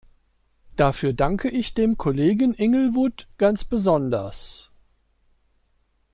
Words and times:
Dafür 0.77 1.13
danke 1.13 1.47
ich 1.47 1.75
dem 1.75 1.95
Kollegen 1.95 2.55
Inglewood 2.55 3.27
ganz 3.37 3.63
besonders. 3.65 4.71